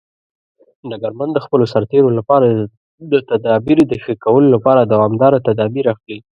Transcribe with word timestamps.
ډګرمن 0.89 1.29
د 1.33 1.37
خپلو 1.45 1.65
سرتیرو 1.73 2.09
لپاره 2.17 2.47
د 3.11 3.13
تدابیر 3.29 3.77
د 3.87 3.93
ښه 4.03 4.13
کولو 4.23 4.47
لپاره 4.55 4.81
دوامداره 4.93 5.43
تدابیر 5.47 5.85
اخلي. 5.93 6.17